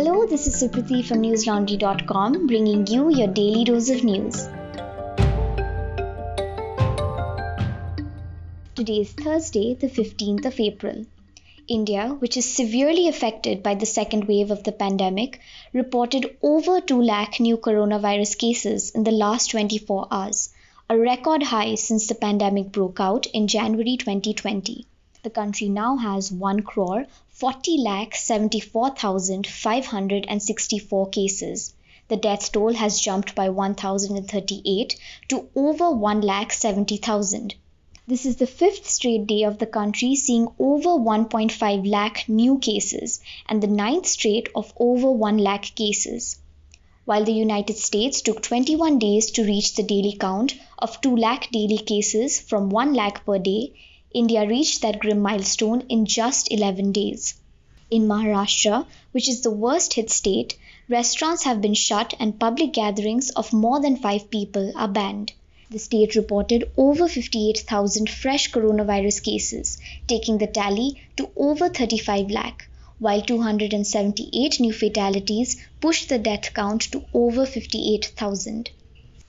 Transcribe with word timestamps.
Hello, 0.00 0.24
this 0.24 0.46
is 0.46 0.54
Sukriti 0.62 1.04
from 1.06 1.18
newslaundry.com 1.20 2.46
bringing 2.46 2.86
you 2.86 3.10
your 3.10 3.26
daily 3.28 3.64
dose 3.64 3.90
of 3.90 4.02
news. 4.02 4.48
Today 8.74 9.00
is 9.00 9.12
Thursday, 9.12 9.74
the 9.74 9.88
15th 9.88 10.46
of 10.46 10.58
April. 10.58 11.04
India, 11.68 12.16
which 12.18 12.38
is 12.38 12.50
severely 12.50 13.08
affected 13.08 13.62
by 13.62 13.74
the 13.74 13.84
second 13.84 14.24
wave 14.24 14.50
of 14.50 14.64
the 14.64 14.72
pandemic, 14.72 15.38
reported 15.74 16.34
over 16.42 16.80
2 16.80 17.02
lakh 17.02 17.38
new 17.38 17.58
coronavirus 17.58 18.38
cases 18.38 18.88
in 18.92 19.04
the 19.04 19.10
last 19.10 19.50
24 19.50 20.08
hours, 20.10 20.48
a 20.88 20.96
record 20.96 21.42
high 21.42 21.74
since 21.74 22.06
the 22.06 22.14
pandemic 22.14 22.72
broke 22.72 23.00
out 23.00 23.26
in 23.26 23.46
January 23.46 23.98
2020. 23.98 24.86
The 25.22 25.28
country 25.28 25.68
now 25.68 25.98
has 25.98 26.32
1 26.32 26.62
crore 26.62 27.04
40 27.28 27.76
lakh 27.76 28.14
74,564 28.14 31.08
cases. 31.10 31.74
The 32.08 32.16
death 32.16 32.52
toll 32.52 32.72
has 32.72 32.98
jumped 32.98 33.34
by 33.34 33.50
1,038 33.50 34.96
to 35.28 35.48
over 35.54 35.90
1 35.90 36.22
lakh 36.22 36.52
70,000. 36.52 37.54
This 38.06 38.24
is 38.24 38.36
the 38.36 38.46
fifth 38.46 38.88
straight 38.88 39.26
day 39.26 39.42
of 39.42 39.58
the 39.58 39.66
country 39.66 40.16
seeing 40.16 40.48
over 40.58 40.88
1.5 40.88 41.86
lakh 41.86 42.26
new 42.26 42.58
cases 42.58 43.20
and 43.46 43.62
the 43.62 43.66
ninth 43.66 44.06
straight 44.06 44.48
of 44.54 44.72
over 44.78 45.10
1 45.10 45.36
lakh 45.36 45.74
cases. 45.74 46.38
While 47.04 47.24
the 47.24 47.34
United 47.34 47.76
States 47.76 48.22
took 48.22 48.42
21 48.42 48.98
days 48.98 49.30
to 49.32 49.44
reach 49.44 49.74
the 49.74 49.82
daily 49.82 50.16
count 50.18 50.54
of 50.78 50.98
2 51.02 51.14
lakh 51.14 51.50
daily 51.52 51.78
cases 51.78 52.40
from 52.40 52.70
1 52.70 52.94
lakh 52.94 53.26
per 53.26 53.38
day, 53.38 53.74
India 54.12 54.46
reached 54.46 54.82
that 54.82 54.98
grim 54.98 55.20
milestone 55.20 55.82
in 55.88 56.04
just 56.04 56.50
11 56.50 56.90
days. 56.92 57.34
In 57.90 58.08
Maharashtra, 58.08 58.86
which 59.12 59.28
is 59.28 59.40
the 59.40 59.50
worst 59.50 59.94
hit 59.94 60.10
state, 60.10 60.56
restaurants 60.88 61.44
have 61.44 61.60
been 61.60 61.74
shut 61.74 62.14
and 62.18 62.38
public 62.38 62.72
gatherings 62.72 63.30
of 63.30 63.52
more 63.52 63.80
than 63.80 63.96
5 63.96 64.30
people 64.30 64.72
are 64.74 64.88
banned. 64.88 65.32
The 65.70 65.78
state 65.78 66.16
reported 66.16 66.68
over 66.76 67.06
58,000 67.06 68.10
fresh 68.10 68.50
coronavirus 68.50 69.22
cases, 69.22 69.78
taking 70.08 70.38
the 70.38 70.48
tally 70.48 71.00
to 71.16 71.30
over 71.36 71.68
35 71.68 72.30
lakh, 72.30 72.68
while 72.98 73.22
278 73.22 74.58
new 74.58 74.72
fatalities 74.72 75.56
pushed 75.80 76.08
the 76.08 76.18
death 76.18 76.52
count 76.52 76.82
to 76.90 77.04
over 77.14 77.46
58,000. 77.46 78.70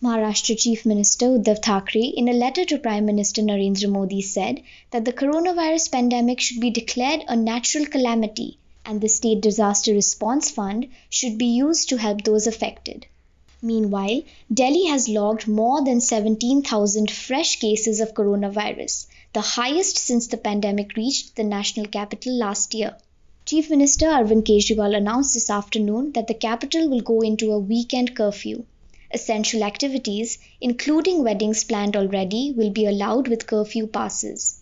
Maharashtra 0.03 0.59
Chief 0.59 0.83
Minister 0.83 1.27
Uddhav 1.27 1.61
Thackeray, 1.61 2.05
in 2.05 2.27
a 2.27 2.33
letter 2.33 2.65
to 2.65 2.79
Prime 2.79 3.05
Minister 3.05 3.43
Narendra 3.43 3.87
Modi, 3.87 4.23
said 4.23 4.63
that 4.89 5.05
the 5.05 5.13
coronavirus 5.13 5.91
pandemic 5.91 6.39
should 6.39 6.59
be 6.59 6.71
declared 6.71 7.23
a 7.27 7.35
natural 7.35 7.85
calamity 7.85 8.57
and 8.83 8.99
the 8.99 9.07
State 9.07 9.41
Disaster 9.41 9.93
Response 9.93 10.49
Fund 10.49 10.87
should 11.07 11.37
be 11.37 11.45
used 11.45 11.87
to 11.89 11.97
help 11.97 12.23
those 12.23 12.47
affected. 12.47 13.05
Meanwhile, 13.61 14.23
Delhi 14.51 14.85
has 14.85 15.07
logged 15.07 15.47
more 15.47 15.85
than 15.85 16.01
17,000 16.01 17.11
fresh 17.11 17.59
cases 17.59 17.99
of 17.99 18.15
coronavirus, 18.15 19.05
the 19.33 19.41
highest 19.41 19.99
since 19.99 20.25
the 20.25 20.37
pandemic 20.37 20.95
reached 20.95 21.35
the 21.35 21.43
national 21.43 21.85
capital 21.85 22.33
last 22.33 22.73
year. 22.73 22.97
Chief 23.45 23.69
Minister 23.69 24.07
Arvind 24.07 24.45
Kejriwal 24.45 24.97
announced 24.97 25.35
this 25.35 25.51
afternoon 25.51 26.13
that 26.13 26.25
the 26.25 26.33
capital 26.33 26.89
will 26.89 27.01
go 27.01 27.21
into 27.21 27.51
a 27.51 27.59
weekend 27.59 28.15
curfew. 28.15 28.65
Essential 29.13 29.63
activities, 29.63 30.37
including 30.61 31.23
weddings 31.23 31.63
planned 31.65 31.97
already, 31.97 32.53
will 32.55 32.69
be 32.69 32.85
allowed 32.85 33.27
with 33.27 33.45
curfew 33.45 33.87
passes. 33.87 34.61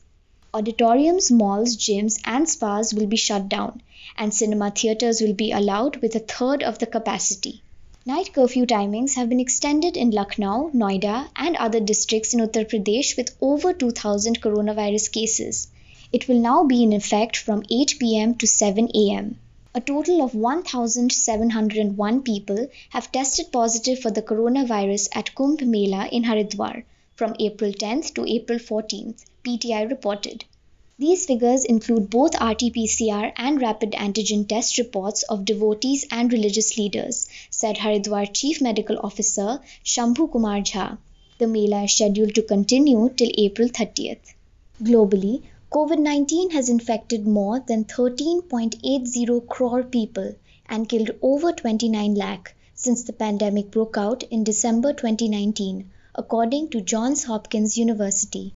Auditoriums, 0.51 1.29
malls, 1.29 1.77
gyms, 1.77 2.19
and 2.25 2.49
spas 2.49 2.91
will 2.91 3.05
be 3.05 3.15
shut 3.15 3.47
down, 3.47 3.83
and 4.17 4.33
cinema 4.33 4.71
theatres 4.71 5.21
will 5.21 5.33
be 5.33 5.51
allowed 5.51 5.97
with 5.97 6.15
a 6.15 6.19
third 6.19 6.63
of 6.63 6.79
the 6.79 6.87
capacity. 6.87 7.61
Night 8.05 8.33
curfew 8.33 8.65
timings 8.65 9.13
have 9.13 9.29
been 9.29 9.39
extended 9.39 9.95
in 9.95 10.09
Lucknow, 10.09 10.71
Noida, 10.73 11.29
and 11.35 11.55
other 11.57 11.79
districts 11.79 12.33
in 12.33 12.39
Uttar 12.39 12.67
Pradesh 12.67 13.15
with 13.15 13.35
over 13.39 13.71
2,000 13.71 14.41
coronavirus 14.41 15.11
cases. 15.11 15.67
It 16.11 16.27
will 16.27 16.39
now 16.39 16.63
be 16.63 16.81
in 16.81 16.93
effect 16.93 17.37
from 17.37 17.63
8 17.69 17.97
pm 17.99 18.33
to 18.35 18.47
7 18.47 18.89
am. 18.95 19.37
A 19.75 19.79
total 19.79 20.23
of 20.23 20.33
1,701 20.33 22.23
people 22.23 22.67
have 22.89 23.11
tested 23.11 23.51
positive 23.51 23.99
for 23.99 24.09
the 24.09 24.23
coronavirus 24.23 25.09
at 25.13 25.35
Kumbh 25.35 25.61
Mela 25.61 26.07
in 26.07 26.23
Haridwar 26.23 26.85
from 27.13 27.35
April 27.39 27.71
10th 27.71 28.15
to 28.15 28.25
April 28.25 28.57
14th, 28.57 29.25
PTI 29.43 29.87
reported. 29.87 30.43
These 30.97 31.27
figures 31.27 31.65
include 31.65 32.09
both 32.09 32.33
RT 32.41 32.73
PCR 32.73 33.31
and 33.35 33.61
rapid 33.61 33.91
antigen 33.91 34.47
test 34.47 34.79
reports 34.79 35.21
of 35.21 35.45
devotees 35.45 36.03
and 36.09 36.33
religious 36.33 36.75
leaders, 36.75 37.27
said 37.51 37.77
Haridwar 37.77 38.25
Chief 38.33 38.61
Medical 38.61 38.97
Officer 39.03 39.61
Shambhu 39.85 40.31
Kumar 40.31 40.61
Jha. 40.61 40.97
The 41.37 41.45
Mela 41.45 41.83
is 41.83 41.93
scheduled 41.93 42.33
to 42.33 42.41
continue 42.41 43.09
till 43.15 43.29
April 43.37 43.69
30th. 43.69 44.33
Globally, 44.81 45.43
COVID 45.71 45.99
19 45.99 46.49
has 46.49 46.67
infected 46.67 47.27
more 47.27 47.59
than 47.59 47.85
13.80 47.85 49.47
crore 49.47 49.83
people 49.83 50.33
and 50.67 50.89
killed 50.89 51.11
over 51.21 51.51
29 51.51 52.15
lakh 52.15 52.55
since 52.73 53.03
the 53.03 53.13
pandemic 53.13 53.69
broke 53.69 53.95
out 53.95 54.23
in 54.23 54.43
December 54.43 54.93
2019, 54.93 55.91
according 56.15 56.69
to 56.69 56.81
Johns 56.81 57.25
Hopkins 57.25 57.77
University. 57.77 58.55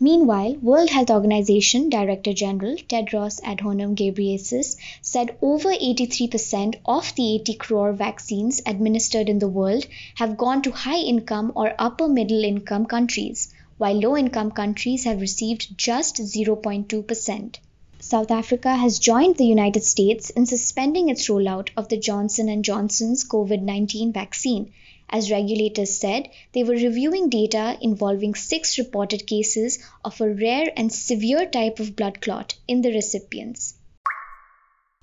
Meanwhile, 0.00 0.54
World 0.62 0.88
Health 0.88 1.10
Organization 1.10 1.90
Director 1.90 2.32
General 2.32 2.76
Tedros 2.76 3.42
Adhanom 3.42 3.94
Ghebreyesus 3.94 4.78
said 5.02 5.36
over 5.42 5.68
83% 5.68 6.76
of 6.86 7.14
the 7.14 7.34
80 7.34 7.54
crore 7.56 7.92
vaccines 7.92 8.62
administered 8.64 9.28
in 9.28 9.38
the 9.38 9.48
world 9.48 9.86
have 10.14 10.38
gone 10.38 10.62
to 10.62 10.70
high 10.70 11.00
income 11.00 11.52
or 11.54 11.74
upper 11.78 12.08
middle 12.08 12.42
income 12.42 12.86
countries, 12.86 13.52
while 13.78 14.00
low 14.00 14.16
income 14.16 14.50
countries 14.50 15.04
have 15.04 15.20
received 15.20 15.76
just 15.76 16.16
0.2%. 16.16 17.56
South 18.00 18.30
Africa 18.30 18.74
has 18.74 18.98
joined 18.98 19.36
the 19.36 19.46
United 19.46 19.84
States 19.84 20.30
in 20.30 20.46
suspending 20.46 21.08
its 21.08 21.28
rollout 21.28 21.70
of 21.76 21.88
the 21.88 21.96
Johnson 21.96 22.62
& 22.62 22.64
Johnson's 22.64 23.24
COVID-19 23.28 24.12
vaccine 24.12 24.72
as 25.10 25.30
regulators 25.30 25.98
said, 25.98 26.30
they 26.52 26.64
were 26.64 26.72
reviewing 26.72 27.28
data 27.28 27.76
involving 27.80 28.34
six 28.34 28.78
reported 28.78 29.26
cases 29.26 29.78
of 30.04 30.20
a 30.20 30.28
rare 30.28 30.72
and 30.76 30.92
severe 30.92 31.46
type 31.46 31.78
of 31.78 31.94
blood 31.94 32.20
clot 32.20 32.56
in 32.66 32.80
the 32.80 32.92
recipients. 32.92 33.74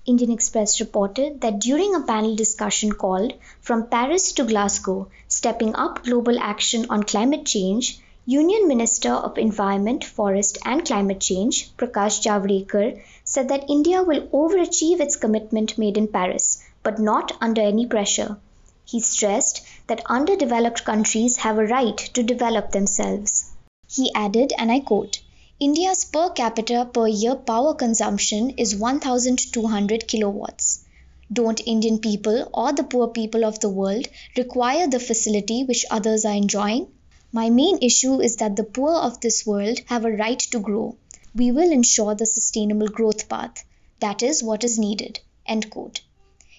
Indian 0.04 0.32
Express 0.32 0.80
reported 0.80 1.40
that 1.40 1.60
during 1.60 1.94
a 1.94 2.02
panel 2.02 2.34
discussion 2.34 2.92
called 2.92 3.34
From 3.60 3.86
Paris 3.86 4.32
to 4.32 4.44
Glasgow 4.44 5.08
Stepping 5.28 5.74
Up 5.76 6.02
Global 6.02 6.38
Action 6.38 6.86
on 6.90 7.04
Climate 7.04 7.46
Change, 7.46 8.00
Union 8.24 8.68
Minister 8.68 9.10
of 9.10 9.36
Environment, 9.36 10.04
Forest 10.04 10.56
and 10.64 10.84
Climate 10.84 11.18
Change, 11.18 11.76
Prakash 11.76 12.22
Javadekar, 12.22 13.02
said 13.24 13.48
that 13.48 13.68
India 13.68 14.04
will 14.04 14.28
overachieve 14.28 15.00
its 15.00 15.16
commitment 15.16 15.76
made 15.76 15.96
in 15.96 16.06
Paris, 16.06 16.62
but 16.84 17.00
not 17.00 17.32
under 17.40 17.60
any 17.60 17.84
pressure. 17.84 18.38
He 18.84 19.00
stressed 19.00 19.62
that 19.88 20.06
underdeveloped 20.06 20.84
countries 20.84 21.38
have 21.38 21.58
a 21.58 21.66
right 21.66 21.96
to 21.96 22.22
develop 22.22 22.70
themselves. 22.70 23.50
He 23.88 24.14
added, 24.14 24.52
and 24.56 24.70
I 24.70 24.78
quote, 24.78 25.20
India's 25.58 26.04
per 26.04 26.30
capita 26.30 26.88
per 26.94 27.08
year 27.08 27.34
power 27.34 27.74
consumption 27.74 28.50
is 28.50 28.76
1200 28.76 30.06
kilowatts. 30.06 30.84
Don't 31.32 31.66
Indian 31.66 31.98
people 31.98 32.48
or 32.54 32.72
the 32.72 32.84
poor 32.84 33.08
people 33.08 33.44
of 33.44 33.58
the 33.58 33.68
world 33.68 34.06
require 34.36 34.86
the 34.86 35.00
facility 35.00 35.64
which 35.64 35.84
others 35.90 36.24
are 36.24 36.34
enjoying? 36.34 36.86
My 37.34 37.48
main 37.48 37.78
issue 37.80 38.20
is 38.20 38.36
that 38.36 38.56
the 38.56 38.62
poor 38.62 38.92
of 38.92 39.20
this 39.20 39.46
world 39.46 39.80
have 39.86 40.04
a 40.04 40.12
right 40.12 40.38
to 40.38 40.58
grow. 40.58 40.96
We 41.34 41.50
will 41.50 41.72
ensure 41.72 42.14
the 42.14 42.26
sustainable 42.26 42.88
growth 42.88 43.26
path. 43.26 43.64
That 44.00 44.22
is 44.22 44.42
what 44.42 44.64
is 44.64 44.78
needed. 44.78 45.18
End 45.46 45.70
quote. 45.70 46.02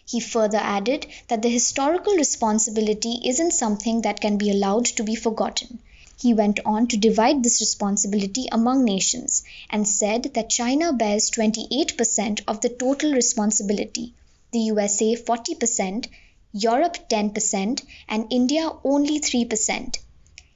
He 0.04 0.20
further 0.20 0.58
added 0.58 1.06
that 1.28 1.44
the 1.44 1.50
historical 1.50 2.16
responsibility 2.16 3.20
isn't 3.24 3.54
something 3.54 4.02
that 4.02 4.20
can 4.20 4.38
be 4.38 4.50
allowed 4.50 4.86
to 4.86 5.04
be 5.04 5.14
forgotten. 5.14 5.78
He 6.20 6.34
went 6.34 6.60
on 6.66 6.88
to 6.88 6.98
divide 6.98 7.44
this 7.44 7.62
responsibility 7.62 8.48
among 8.52 8.84
nations 8.84 9.44
and 9.70 9.88
said 9.88 10.32
that 10.34 10.50
China 10.50 10.92
bears 10.92 11.30
28% 11.30 12.42
of 12.48 12.62
the 12.62 12.70
total 12.70 13.14
responsibility, 13.14 14.16
the 14.52 14.62
USA 14.62 15.16
40%, 15.16 16.08
Europe 16.52 16.98
10%, 17.10 17.84
and 18.10 18.26
India 18.32 18.72
only 18.84 19.20
3%. 19.20 20.00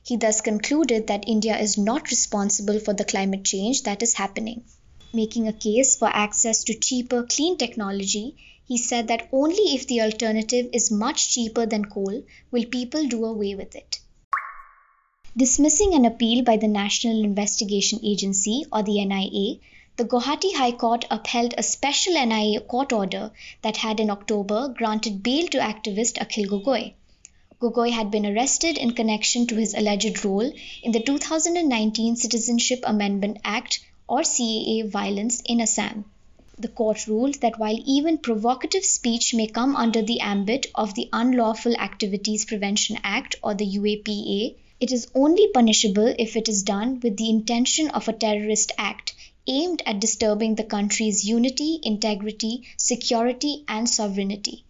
He 0.07 0.15
thus 0.15 0.39
concluded 0.39 1.07
that 1.07 1.27
India 1.27 1.59
is 1.59 1.77
not 1.77 2.09
responsible 2.09 2.79
for 2.79 2.93
the 2.93 3.03
climate 3.03 3.43
change 3.43 3.83
that 3.83 4.01
is 4.01 4.13
happening. 4.13 4.63
Making 5.11 5.49
a 5.49 5.51
case 5.51 5.97
for 5.97 6.07
access 6.07 6.63
to 6.63 6.79
cheaper, 6.79 7.23
clean 7.23 7.57
technology, 7.57 8.37
he 8.65 8.77
said 8.77 9.09
that 9.09 9.27
only 9.33 9.75
if 9.75 9.85
the 9.85 9.99
alternative 9.99 10.69
is 10.71 10.89
much 10.91 11.33
cheaper 11.33 11.65
than 11.65 11.83
coal 11.83 12.23
will 12.51 12.63
people 12.63 13.05
do 13.05 13.25
away 13.25 13.55
with 13.55 13.75
it. 13.75 13.99
Dismissing 15.35 15.93
an 15.93 16.05
appeal 16.05 16.41
by 16.41 16.55
the 16.55 16.69
National 16.69 17.25
Investigation 17.25 17.99
Agency 18.01 18.63
or 18.71 18.83
the 18.83 19.03
NIA, 19.03 19.59
the 19.97 20.05
Guwahati 20.05 20.55
High 20.55 20.71
Court 20.71 21.03
upheld 21.11 21.53
a 21.57 21.63
special 21.63 22.13
NIA 22.13 22.61
court 22.61 22.93
order 22.93 23.33
that 23.61 23.75
had 23.75 23.99
in 23.99 24.09
October 24.09 24.69
granted 24.69 25.21
bail 25.21 25.47
to 25.47 25.57
activist 25.57 26.13
Akhil 26.13 26.47
Gogoi. 26.47 26.93
Gogoi 27.59 27.91
had 27.91 28.11
been 28.11 28.25
arrested 28.25 28.77
in 28.77 28.91
connection 28.91 29.47
to 29.47 29.55
his 29.55 29.73
alleged 29.73 30.23
role 30.23 30.51
in 30.83 30.91
the 30.91 30.99
2019 30.99 32.15
Citizenship 32.15 32.81
Amendment 32.83 33.37
Act 33.43 33.79
or 34.07 34.19
CAA 34.21 34.89
violence 34.89 35.41
in 35.45 35.59
Assam. 35.59 36.05
The 36.59 36.67
court 36.67 37.07
ruled 37.07 37.35
that 37.41 37.57
while 37.57 37.79
even 37.85 38.19
provocative 38.19 38.85
speech 38.85 39.33
may 39.33 39.47
come 39.47 39.75
under 39.75 40.01
the 40.01 40.19
ambit 40.19 40.67
of 40.75 40.93
the 40.93 41.09
Unlawful 41.11 41.75
Activities 41.77 42.45
Prevention 42.45 42.99
Act 43.03 43.35
or 43.41 43.53
the 43.55 43.65
UAPA, 43.65 44.55
it 44.79 44.91
is 44.91 45.07
only 45.15 45.47
punishable 45.47 46.13
if 46.19 46.35
it 46.35 46.47
is 46.47 46.63
done 46.63 46.99
with 46.99 47.17
the 47.17 47.29
intention 47.29 47.89
of 47.89 48.07
a 48.07 48.13
terrorist 48.13 48.71
act 48.77 49.15
aimed 49.47 49.81
at 49.85 49.99
disturbing 49.99 50.55
the 50.55 50.63
country's 50.63 51.25
unity, 51.25 51.79
integrity, 51.81 52.63
security, 52.77 53.63
and 53.67 53.89
sovereignty. 53.89 54.63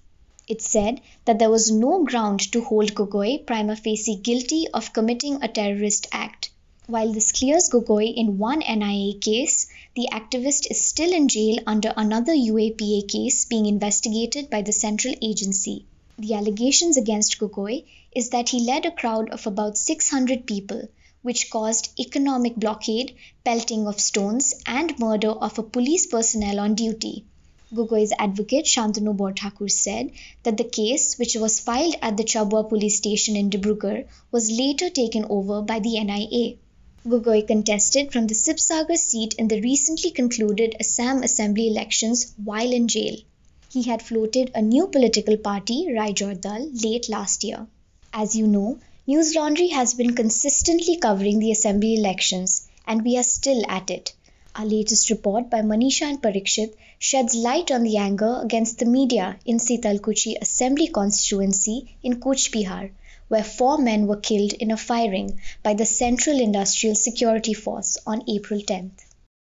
It 0.48 0.62
said 0.62 1.02
that 1.26 1.40
there 1.40 1.50
was 1.52 1.70
no 1.70 2.04
ground 2.04 2.40
to 2.54 2.64
hold 2.64 2.96
Gogoi 2.96 3.46
prima 3.46 3.76
facie 3.76 4.16
guilty 4.16 4.68
of 4.74 4.94
committing 4.94 5.44
a 5.44 5.48
terrorist 5.48 6.08
act. 6.12 6.50
While 6.88 7.12
this 7.12 7.32
clears 7.32 7.70
Gogoi 7.70 8.14
in 8.16 8.38
one 8.38 8.60
NIA 8.60 9.16
case, 9.20 9.68
the 9.96 10.08
activist 10.12 10.72
is 10.72 10.80
still 10.84 11.12
in 11.14 11.28
jail 11.28 11.60
under 11.68 11.94
another 11.96 12.34
UAPA 12.34 13.08
case 13.08 13.46
being 13.46 13.66
investigated 13.66 14.50
by 14.50 14.62
the 14.62 14.72
central 14.72 15.14
agency. 15.22 15.86
The 16.18 16.34
allegations 16.34 16.98
against 16.98 17.38
Gogoi 17.38 17.84
is 18.16 18.30
that 18.30 18.50
he 18.50 18.62
led 18.62 18.86
a 18.86 18.92
crowd 18.92 19.30
of 19.30 19.46
about 19.46 19.78
600 19.78 20.48
people 20.48 20.88
which 21.22 21.50
caused 21.50 21.90
economic 22.00 22.56
blockade, 22.56 23.16
pelting 23.44 23.86
of 23.86 24.00
stones, 24.00 24.54
and 24.66 24.98
murder 24.98 25.32
of 25.32 25.60
a 25.60 25.64
police 25.64 26.08
personnel 26.08 26.60
on 26.60 26.74
duty. 26.74 27.26
Gogoi's 27.74 28.14
advocate 28.18 28.66
Shantanu 28.66 29.16
Borthakur 29.16 29.70
said 29.70 30.12
that 30.44 30.58
the 30.58 30.64
case, 30.64 31.18
which 31.18 31.36
was 31.36 31.60
filed 31.60 31.96
at 32.02 32.16
the 32.16 32.24
Chabua 32.24 32.70
police 32.70 32.98
station 32.98 33.36
in 33.36 33.50
Dibrugarh, 33.50 34.06
was 34.32 34.50
later 34.52 34.90
taken 34.90 35.26
over 35.30 35.62
by 35.62 35.80
the 35.80 36.02
NIA. 36.02 36.56
Gogoi 37.06 37.46
contested 37.46 38.12
from 38.12 38.28
the 38.28 38.34
Sibsagar 38.36 38.98
seat 38.98 39.34
in 39.36 39.48
the 39.48 39.62
recently 39.62 40.12
concluded 40.12 40.76
Assam 40.80 41.24
Assembly 41.24 41.68
elections 41.68 42.34
while 42.44 42.72
in 42.72 42.88
jail. 42.88 43.18
He 43.70 43.84
had 43.84 44.02
floated 44.02 44.52
a 44.56 44.62
new 44.62 44.88
political 44.88 45.38
party, 45.38 45.94
Rai 45.94 46.14
Dal, 46.14 46.70
late 46.84 47.10
last 47.10 47.44
year. 47.44 47.68
As 48.14 48.36
you 48.36 48.48
know, 48.48 48.80
News 49.06 49.36
Laundry 49.36 49.68
has 49.68 49.94
been 49.94 50.16
consistently 50.16 50.98
covering 50.98 51.40
the 51.40 51.52
assembly 51.52 51.96
elections, 51.96 52.68
and 52.86 53.04
we 53.04 53.18
are 53.18 53.24
still 53.24 53.64
at 53.70 53.90
it. 53.90 54.14
Our 54.60 54.66
latest 54.66 55.12
report 55.12 55.52
by 55.52 55.62
Manisha 55.62 56.10
and 56.10 56.20
Parikshit 56.20 56.74
sheds 56.98 57.36
light 57.36 57.70
on 57.70 57.84
the 57.84 57.98
anger 57.98 58.40
against 58.42 58.80
the 58.80 58.88
media 58.88 59.38
in 59.46 59.60
Sitalkuchi 59.60 60.36
Assembly 60.42 60.88
constituency 60.88 61.96
in 62.02 62.20
Cooch 62.20 62.52
Behar, 62.52 62.90
where 63.28 63.44
four 63.44 63.78
men 63.78 64.08
were 64.08 64.18
killed 64.20 64.54
in 64.54 64.72
a 64.72 64.76
firing 64.76 65.40
by 65.62 65.76
the 65.76 65.86
Central 65.86 66.40
Industrial 66.40 66.96
Security 66.96 67.54
Force 67.54 68.00
on 68.08 68.28
April 68.28 68.60
10th. 68.60 69.06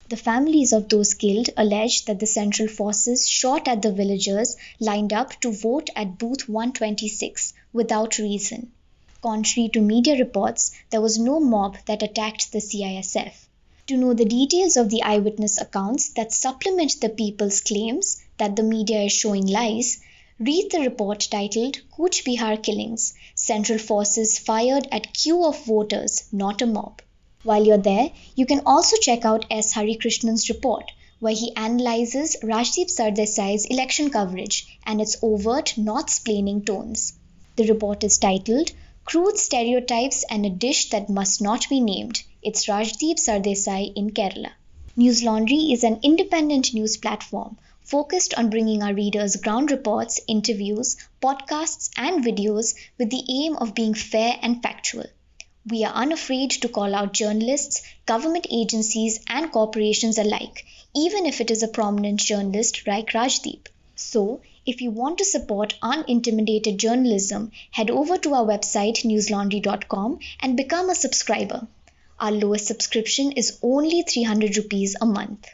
The 0.07 0.15
families 0.15 0.71
of 0.71 0.87
those 0.87 1.13
killed 1.15 1.49
allege 1.57 2.05
that 2.05 2.21
the 2.21 2.25
Central 2.25 2.69
Forces 2.69 3.27
shot 3.27 3.67
at 3.67 3.81
the 3.81 3.91
villagers 3.91 4.55
lined 4.79 5.11
up 5.11 5.37
to 5.41 5.51
vote 5.51 5.89
at 5.97 6.17
booth 6.17 6.47
126 6.47 7.53
without 7.73 8.19
reason. 8.19 8.71
Contrary 9.21 9.67
to 9.67 9.81
media 9.81 10.17
reports, 10.17 10.71
there 10.91 11.01
was 11.01 11.19
no 11.19 11.41
mob 11.41 11.75
that 11.87 12.03
attacked 12.03 12.53
the 12.53 12.59
CISF. 12.59 13.33
To 13.87 13.97
know 13.97 14.13
the 14.13 14.23
details 14.23 14.77
of 14.77 14.89
the 14.89 15.03
eyewitness 15.03 15.59
accounts 15.59 16.09
that 16.13 16.31
supplement 16.31 17.01
the 17.01 17.09
people's 17.09 17.59
claims 17.59 18.21
that 18.37 18.55
the 18.55 18.63
media 18.63 19.01
is 19.03 19.11
showing 19.11 19.45
lies, 19.45 19.99
read 20.39 20.71
the 20.71 20.79
report 20.79 21.27
titled 21.29 21.81
Cooch 21.91 22.23
Behar 22.23 22.55
Killings 22.57 23.13
Central 23.35 23.77
Forces 23.77 24.39
Fired 24.39 24.87
at 24.91 25.13
Queue 25.13 25.43
of 25.45 25.65
Voters, 25.65 26.23
Not 26.31 26.61
a 26.61 26.65
Mob. 26.65 27.01
While 27.43 27.65
you're 27.65 27.77
there, 27.77 28.11
you 28.35 28.45
can 28.45 28.61
also 28.65 28.95
check 28.95 29.25
out 29.25 29.45
S. 29.51 29.73
Harikrishnan's 29.73 30.47
report, 30.47 30.91
where 31.19 31.35
he 31.35 31.53
analyzes 31.55 32.37
Rajdeep 32.41 32.89
Sardesai's 32.89 33.65
election 33.65 34.09
coverage 34.09 34.79
and 34.85 35.01
its 35.01 35.17
overt, 35.21 35.77
not 35.77 36.07
splaining 36.07 36.65
tones. 36.65 37.13
The 37.57 37.67
report 37.67 38.03
is 38.05 38.17
titled 38.17 38.71
Crude 39.03 39.37
stereotypes 39.37 40.23
and 40.29 40.45
a 40.45 40.49
dish 40.49 40.89
that 40.91 41.09
must 41.09 41.41
not 41.41 41.67
be 41.69 41.81
named. 41.81 42.23
It's 42.45 42.65
Rajdeep 42.65 43.19
Sardesai 43.19 43.93
in 43.95 44.09
Kerala. 44.09 44.51
News 44.97 45.23
Laundry 45.23 45.71
is 45.71 45.85
an 45.85 46.01
independent 46.03 46.73
news 46.73 46.97
platform 46.97 47.57
focused 47.85 48.33
on 48.33 48.49
bringing 48.49 48.83
our 48.83 48.93
readers 48.93 49.37
ground 49.37 49.71
reports, 49.71 50.19
interviews, 50.27 50.97
podcasts, 51.21 51.89
and 51.95 52.21
videos 52.21 52.75
with 52.97 53.11
the 53.11 53.23
aim 53.29 53.55
of 53.55 53.73
being 53.73 53.93
fair 53.93 54.37
and 54.41 54.61
factual. 54.61 55.05
We 55.65 55.85
are 55.85 55.93
unafraid 55.93 56.51
to 56.51 56.67
call 56.67 56.93
out 56.93 57.13
journalists, 57.13 57.81
government 58.05 58.45
agencies, 58.51 59.21
and 59.29 59.49
corporations 59.49 60.17
alike, 60.17 60.65
even 60.93 61.25
if 61.25 61.39
it 61.39 61.49
is 61.49 61.63
a 61.63 61.69
prominent 61.69 62.19
journalist 62.19 62.85
like 62.85 63.11
Rajdeep. 63.11 63.67
So, 63.95 64.41
if 64.65 64.81
you 64.81 64.91
want 64.91 65.17
to 65.19 65.25
support 65.25 65.79
unintimidated 65.81 66.75
journalism, 66.75 67.53
head 67.71 67.89
over 67.89 68.17
to 68.17 68.33
our 68.33 68.45
website 68.45 69.05
newslaundry.com 69.05 70.19
and 70.41 70.57
become 70.57 70.89
a 70.89 70.95
subscriber. 70.95 71.69
Our 72.23 72.31
lowest 72.31 72.67
subscription 72.67 73.33
is 73.33 73.59
only 73.61 74.01
300 74.01 74.55
rupees 74.55 74.95
a 75.01 75.05
month. 75.05 75.45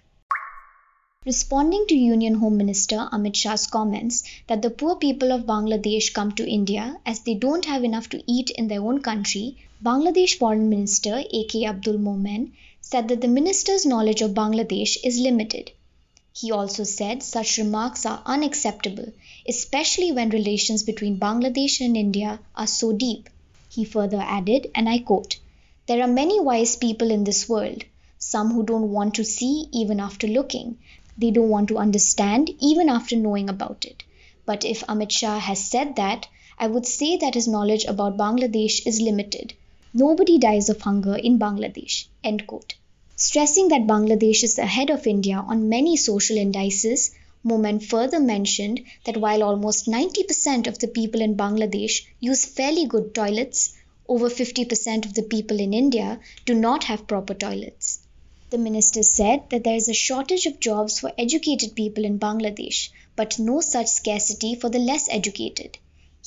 Responding 1.25 1.87
to 1.87 1.95
Union 1.95 2.35
Home 2.35 2.57
Minister 2.57 3.09
Amit 3.11 3.35
Shah's 3.35 3.65
comments 3.65 4.23
that 4.45 4.61
the 4.61 4.69
poor 4.69 4.95
people 4.95 5.31
of 5.31 5.47
Bangladesh 5.47 6.13
come 6.13 6.31
to 6.33 6.47
India 6.47 6.99
as 7.07 7.21
they 7.21 7.33
don't 7.33 7.65
have 7.65 7.83
enough 7.83 8.07
to 8.09 8.23
eat 8.31 8.51
in 8.51 8.67
their 8.67 8.83
own 8.83 9.01
country, 9.01 9.57
Bangladesh 9.83 10.37
Foreign 10.37 10.69
Minister 10.69 11.23
A.K. 11.33 11.65
Abdul 11.65 11.97
Momen 11.97 12.51
said 12.81 13.07
that 13.07 13.21
the 13.21 13.27
minister's 13.27 13.87
knowledge 13.87 14.21
of 14.21 14.35
Bangladesh 14.35 14.97
is 15.03 15.17
limited 15.19 15.71
he 16.39 16.51
also 16.51 16.83
said 16.83 17.23
such 17.23 17.57
remarks 17.57 18.05
are 18.05 18.21
unacceptable, 18.25 19.11
especially 19.47 20.11
when 20.11 20.29
relations 20.29 20.83
between 20.83 21.19
Bangladesh 21.19 21.81
and 21.83 21.97
India 21.97 22.39
are 22.55 22.67
so 22.67 22.93
deep. 22.93 23.27
He 23.69 23.83
further 23.83 24.21
added, 24.21 24.69
and 24.75 24.87
I 24.87 24.99
quote, 24.99 25.39
There 25.89 26.03
are 26.03 26.07
many 26.07 26.39
wise 26.39 26.75
people 26.75 27.09
in 27.09 27.23
this 27.23 27.49
world, 27.49 27.83
some 28.19 28.51
who 28.51 28.61
don't 28.61 28.91
want 28.91 29.15
to 29.15 29.23
see 29.25 29.69
even 29.71 29.99
after 29.99 30.27
looking. 30.27 30.77
They 31.17 31.31
don't 31.31 31.49
want 31.49 31.67
to 31.69 31.79
understand 31.79 32.51
even 32.59 32.89
after 32.89 33.15
knowing 33.15 33.49
about 33.49 33.85
it. 33.85 34.03
But 34.45 34.63
if 34.63 34.83
Amit 34.85 35.09
Shah 35.09 35.39
has 35.39 35.57
said 35.57 35.95
that, 35.95 36.27
I 36.59 36.67
would 36.67 36.85
say 36.85 37.17
that 37.17 37.33
his 37.33 37.47
knowledge 37.47 37.85
about 37.85 38.17
Bangladesh 38.17 38.85
is 38.85 39.01
limited. 39.01 39.55
Nobody 39.91 40.37
dies 40.37 40.69
of 40.69 40.79
hunger 40.79 41.15
in 41.15 41.39
Bangladesh. 41.39 42.05
End 42.23 42.45
quote. 42.45 42.75
Stressing 43.15 43.69
that 43.69 43.87
Bangladesh 43.87 44.43
is 44.43 44.59
ahead 44.59 44.91
of 44.91 45.07
India 45.07 45.43
on 45.47 45.69
many 45.69 45.97
social 45.97 46.37
indices, 46.37 47.15
Momen 47.43 47.83
further 47.83 48.19
mentioned 48.19 48.83
that 49.05 49.17
while 49.17 49.41
almost 49.41 49.87
90% 49.87 50.67
of 50.67 50.77
the 50.77 50.87
people 50.87 51.21
in 51.21 51.35
Bangladesh 51.35 52.05
use 52.19 52.45
fairly 52.45 52.85
good 52.85 53.15
toilets, 53.15 53.73
over 54.09 54.27
50% 54.27 55.05
of 55.05 55.13
the 55.13 55.21
people 55.21 55.59
in 55.59 55.71
India 55.71 56.19
do 56.43 56.55
not 56.55 56.85
have 56.85 57.05
proper 57.07 57.35
toilets. 57.35 57.99
The 58.49 58.57
minister 58.57 59.03
said 59.03 59.43
that 59.51 59.63
there 59.63 59.75
is 59.75 59.87
a 59.87 59.93
shortage 59.93 60.47
of 60.47 60.59
jobs 60.59 60.99
for 60.99 61.13
educated 61.15 61.75
people 61.75 62.03
in 62.03 62.17
Bangladesh, 62.17 62.89
but 63.15 63.37
no 63.37 63.61
such 63.61 63.85
scarcity 63.85 64.55
for 64.55 64.69
the 64.69 64.79
less 64.79 65.07
educated. 65.09 65.77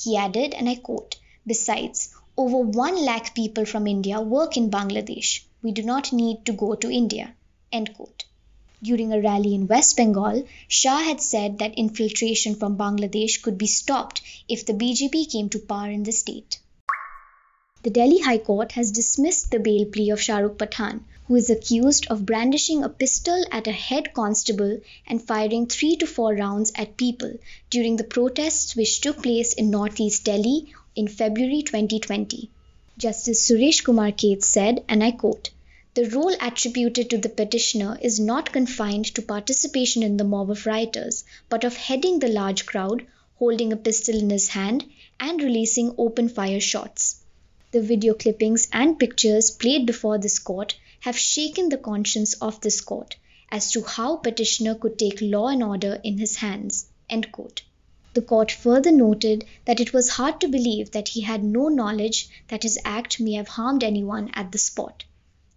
He 0.01 0.15
added, 0.15 0.53
and 0.53 0.69
I 0.69 0.75
quote, 0.75 1.17
Besides, 1.45 2.15
over 2.37 2.59
1 2.59 3.03
lakh 3.03 3.35
people 3.35 3.65
from 3.65 3.85
India 3.85 4.21
work 4.21 4.55
in 4.55 4.71
Bangladesh. 4.71 5.41
We 5.61 5.73
do 5.73 5.83
not 5.83 6.13
need 6.13 6.45
to 6.45 6.53
go 6.53 6.75
to 6.75 6.89
India. 6.89 7.35
During 8.81 9.11
a 9.11 9.19
rally 9.19 9.55
in 9.55 9.67
West 9.67 9.97
Bengal, 9.97 10.45
Shah 10.69 10.99
had 10.99 11.19
said 11.19 11.59
that 11.59 11.77
infiltration 11.77 12.55
from 12.55 12.77
Bangladesh 12.77 13.41
could 13.41 13.57
be 13.57 13.67
stopped 13.67 14.21
if 14.47 14.65
the 14.65 14.73
BJP 14.73 15.29
came 15.29 15.49
to 15.49 15.59
power 15.59 15.91
in 15.91 16.03
the 16.03 16.11
state. 16.13 16.59
The 17.83 17.89
Delhi 17.89 18.19
High 18.19 18.37
Court 18.37 18.71
has 18.71 18.91
dismissed 18.91 19.51
the 19.51 19.59
bail 19.59 19.83
plea 19.83 20.09
of 20.11 20.19
Shahrukh 20.19 20.57
Pathan, 20.57 21.01
who 21.27 21.35
is 21.35 21.49
accused 21.49 22.07
of 22.07 22.25
brandishing 22.25 22.81
a 22.81 22.87
pistol 22.87 23.43
at 23.51 23.67
a 23.67 23.73
head 23.73 24.13
constable 24.13 24.79
and 25.05 25.21
firing 25.21 25.67
three 25.67 25.97
to 25.97 26.07
four 26.07 26.33
rounds 26.33 26.71
at 26.75 26.95
people 26.95 27.33
during 27.69 27.97
the 27.97 28.05
protests 28.05 28.77
which 28.77 29.01
took 29.01 29.21
place 29.21 29.51
in 29.53 29.69
northeast 29.69 30.23
Delhi 30.23 30.73
in 30.95 31.09
February 31.09 31.61
2020. 31.61 32.49
Justice 32.97 33.45
Suresh 33.45 33.83
Kumar 33.83 34.13
Kait 34.13 34.43
said, 34.45 34.85
and 34.87 35.03
I 35.03 35.11
quote, 35.11 35.49
the 35.93 36.09
role 36.09 36.35
attributed 36.39 37.09
to 37.09 37.17
the 37.17 37.27
petitioner 37.27 37.97
is 38.01 38.17
not 38.17 38.53
confined 38.53 39.07
to 39.13 39.21
participation 39.21 40.03
in 40.03 40.15
the 40.15 40.23
mob 40.23 40.49
of 40.49 40.65
rioters, 40.65 41.25
but 41.49 41.65
of 41.65 41.75
heading 41.75 42.19
the 42.19 42.29
large 42.29 42.65
crowd, 42.65 43.05
holding 43.39 43.73
a 43.73 43.75
pistol 43.75 44.15
in 44.15 44.29
his 44.29 44.47
hand, 44.47 44.85
and 45.19 45.41
releasing 45.41 45.93
open 45.97 46.29
fire 46.29 46.61
shots. 46.61 47.19
The 47.73 47.81
video 47.81 48.13
clippings 48.13 48.67
and 48.71 48.99
pictures 48.99 49.49
played 49.49 49.87
before 49.87 50.19
this 50.19 50.37
court 50.37 50.75
have 50.99 51.17
shaken 51.17 51.69
the 51.69 51.77
conscience 51.79 52.35
of 52.35 52.61
this 52.61 52.79
court, 52.79 53.15
as 53.49 53.71
to 53.71 53.81
how 53.81 54.17
petitioner 54.17 54.75
could 54.75 54.99
take 54.99 55.17
law 55.21 55.47
and 55.47 55.63
order 55.63 55.99
in 56.03 56.19
his 56.19 56.35
hands. 56.35 56.85
The 57.09 58.21
court 58.21 58.51
further 58.51 58.91
noted 58.91 59.45
that 59.65 59.79
it 59.79 59.91
was 59.91 60.09
hard 60.09 60.39
to 60.41 60.47
believe 60.47 60.91
that 60.91 61.07
he 61.07 61.21
had 61.21 61.43
no 61.43 61.67
knowledge 61.67 62.29
that 62.47 62.61
his 62.61 62.77
act 62.85 63.19
may 63.19 63.33
have 63.33 63.47
harmed 63.47 63.83
anyone 63.83 64.29
at 64.35 64.51
the 64.51 64.59
spot. 64.59 65.03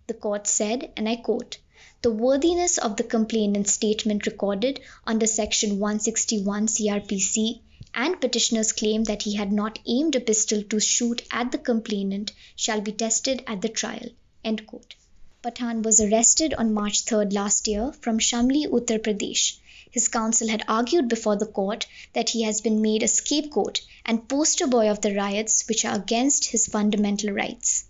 The 0.07 0.15
court 0.15 0.47
said, 0.47 0.91
and 0.97 1.07
I 1.07 1.17
quote, 1.17 1.59
the 2.01 2.11
worthiness 2.11 2.79
of 2.79 2.97
the 2.97 3.05
complainant's 3.05 3.75
statement 3.75 4.25
recorded 4.25 4.81
under 5.07 5.27
section 5.27 5.79
161 5.79 6.69
CRPC 6.69 7.61
and 7.97 8.21
petitioner's 8.21 8.73
claim 8.73 9.03
that 9.05 9.23
he 9.23 9.35
had 9.35 9.51
not 9.51 9.79
aimed 9.87 10.15
a 10.15 10.21
pistol 10.21 10.63
to 10.63 10.79
shoot 10.79 11.23
at 11.31 11.51
the 11.51 11.59
complainant 11.59 12.31
shall 12.55 12.81
be 12.81 12.93
tested 12.93 13.43
at 13.47 13.63
the 13.63 13.69
trial. 13.69 14.11
End 14.45 14.67
quote. 14.67 14.95
Pathan 15.43 15.83
was 15.83 16.01
arrested 16.01 16.53
on 16.55 16.75
March 16.75 17.07
3rd 17.07 17.33
last 17.33 17.67
year 17.67 17.93
from 18.03 18.19
Shamli, 18.19 18.67
Uttar 18.67 18.99
Pradesh. 18.99 19.57
His 19.91 20.09
counsel 20.09 20.49
had 20.49 20.65
argued 20.69 21.09
before 21.09 21.37
the 21.37 21.47
court 21.47 21.87
that 22.13 22.29
he 22.29 22.43
has 22.43 22.61
been 22.61 22.83
made 22.83 23.03
a 23.03 23.09
scapegoat 23.09 23.81
and 24.05 24.29
poster 24.29 24.67
boy 24.67 24.91
of 24.91 25.01
the 25.01 25.15
riots 25.15 25.67
which 25.67 25.85
are 25.87 25.97
against 25.97 26.47
his 26.47 26.67
fundamental 26.67 27.33
rights. 27.33 27.85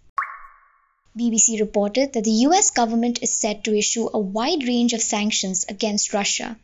BBC 1.19 1.59
reported 1.59 2.13
that 2.13 2.25
the 2.25 2.45
US 2.47 2.71
government 2.71 3.23
is 3.23 3.33
set 3.33 3.65
to 3.65 3.77
issue 3.77 4.09
a 4.13 4.19
wide 4.21 4.69
range 4.69 4.93
of 4.93 5.01
sanctions 5.01 5.65
against 5.69 6.13
Russia. 6.13 6.57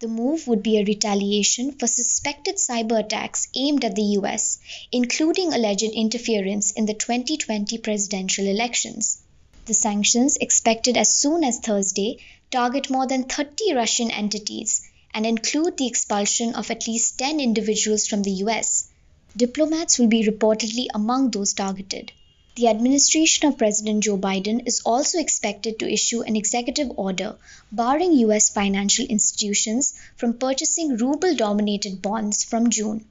The 0.00 0.06
move 0.06 0.46
would 0.46 0.62
be 0.62 0.78
a 0.78 0.84
retaliation 0.84 1.72
for 1.72 1.88
suspected 1.88 2.54
cyber 2.54 3.00
attacks 3.00 3.48
aimed 3.56 3.84
at 3.84 3.96
the 3.96 4.16
US, 4.20 4.60
including 4.92 5.52
alleged 5.52 5.82
interference 5.82 6.70
in 6.70 6.86
the 6.86 6.94
2020 6.94 7.78
presidential 7.78 8.46
elections. 8.46 9.18
The 9.66 9.74
sanctions, 9.74 10.36
expected 10.36 10.96
as 10.96 11.16
soon 11.16 11.42
as 11.42 11.58
Thursday, 11.58 12.18
target 12.52 12.90
more 12.90 13.08
than 13.08 13.24
30 13.24 13.74
Russian 13.74 14.12
entities 14.12 14.82
and 15.12 15.26
include 15.26 15.76
the 15.76 15.88
expulsion 15.88 16.54
of 16.54 16.70
at 16.70 16.86
least 16.86 17.18
10 17.18 17.40
individuals 17.40 18.06
from 18.06 18.22
the 18.22 18.30
US. 18.44 18.88
Diplomats 19.36 19.98
will 19.98 20.06
be 20.06 20.24
reportedly 20.24 20.86
among 20.94 21.32
those 21.32 21.52
targeted. 21.54 22.12
The 22.58 22.66
administration 22.66 23.46
of 23.46 23.56
President 23.56 24.02
Joe 24.02 24.18
Biden 24.18 24.66
is 24.66 24.80
also 24.84 25.20
expected 25.20 25.78
to 25.78 25.88
issue 25.88 26.22
an 26.22 26.34
executive 26.34 26.90
order 26.96 27.36
barring 27.70 28.14
US 28.14 28.48
financial 28.48 29.06
institutions 29.06 29.94
from 30.16 30.38
purchasing 30.38 30.96
ruble 30.96 31.36
dominated 31.36 32.02
bonds 32.02 32.42
from 32.42 32.68
June. 32.68 33.04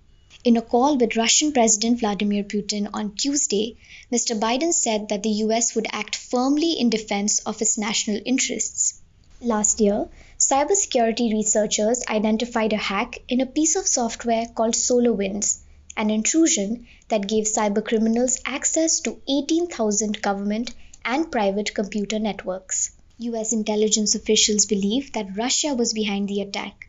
In 0.43 0.57
a 0.57 0.61
call 0.61 0.97
with 0.97 1.15
Russian 1.15 1.53
President 1.53 2.01
Vladimir 2.01 2.43
Putin 2.43 2.89
on 2.91 3.15
Tuesday, 3.15 3.77
Mr. 4.11 4.37
Biden 4.37 4.73
said 4.73 5.07
that 5.07 5.23
the 5.23 5.39
US 5.45 5.75
would 5.75 5.87
act 5.93 6.17
firmly 6.17 6.73
in 6.73 6.89
defense 6.89 7.39
of 7.45 7.61
its 7.61 7.77
national 7.77 8.19
interests. 8.25 8.99
Last 9.39 9.79
year, 9.79 10.09
cybersecurity 10.37 11.31
researchers 11.31 12.03
identified 12.09 12.73
a 12.73 12.77
hack 12.91 13.19
in 13.29 13.39
a 13.39 13.45
piece 13.45 13.77
of 13.77 13.87
software 13.87 14.47
called 14.47 14.73
SolarWinds, 14.73 15.59
an 15.97 16.09
intrusion 16.09 16.87
that 17.09 17.27
gave 17.27 17.43
cybercriminals 17.43 18.39
access 18.45 19.01
to 19.01 19.19
18,000 19.27 20.21
government 20.21 20.73
and 21.03 21.29
private 21.29 21.75
computer 21.75 22.19
networks. 22.19 22.91
US 23.17 23.51
intelligence 23.51 24.15
officials 24.15 24.65
believe 24.65 25.11
that 25.11 25.35
Russia 25.35 25.73
was 25.73 25.91
behind 25.91 26.29
the 26.29 26.39
attack 26.39 26.87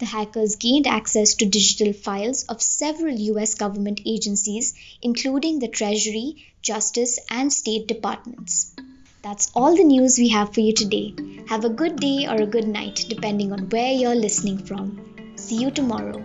the 0.00 0.06
hackers 0.06 0.56
gained 0.56 0.86
access 0.86 1.34
to 1.34 1.44
digital 1.44 1.92
files 1.92 2.44
of 2.44 2.62
several 2.62 3.14
US 3.14 3.54
government 3.54 4.00
agencies, 4.06 4.74
including 5.02 5.58
the 5.58 5.68
Treasury, 5.68 6.46
Justice, 6.62 7.18
and 7.30 7.52
State 7.52 7.86
Departments. 7.86 8.74
That's 9.22 9.52
all 9.54 9.76
the 9.76 9.84
news 9.84 10.16
we 10.16 10.30
have 10.30 10.54
for 10.54 10.60
you 10.60 10.72
today. 10.72 11.14
Have 11.48 11.66
a 11.66 11.68
good 11.68 11.96
day 11.96 12.26
or 12.26 12.40
a 12.40 12.46
good 12.46 12.66
night, 12.66 13.04
depending 13.10 13.52
on 13.52 13.68
where 13.68 13.92
you're 13.92 14.14
listening 14.14 14.64
from. 14.64 15.34
See 15.36 15.56
you 15.56 15.70
tomorrow. 15.70 16.24